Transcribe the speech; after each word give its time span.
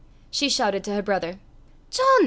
She 0.31 0.49
shouted 0.49 0.83
to 0.85 0.95
her 0.95 1.03
brother. 1.03 1.37
"John! 1.91 2.19